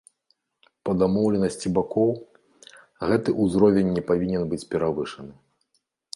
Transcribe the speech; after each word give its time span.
Па 0.87 0.91
дамоўленасці 1.01 1.71
бакоў, 1.77 2.11
гэты 3.11 3.29
ўзровень 3.45 3.93
не 4.01 4.05
павінен 4.09 4.43
быць 4.55 4.61
перавышаны. 4.75 5.33